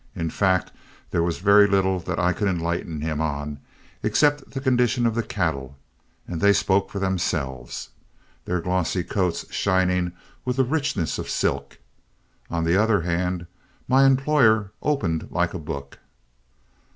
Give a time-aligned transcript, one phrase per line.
[0.15, 0.71] In fact
[1.11, 3.59] there was very little that I could enlighten him on,
[4.01, 5.77] except the condition of the cattle,
[6.27, 7.89] and they spoke for themselves,
[8.45, 11.77] their glossy coats shining with the richness of silk.
[12.49, 13.45] On the other hand,
[13.87, 15.99] my employer opened like a book.